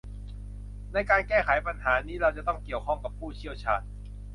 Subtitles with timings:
[0.93, 3.81] ในการแก้ไขปัญหานี้เราจะต้องเกี่ยวข้องกับผู้เชี่ยวชาญ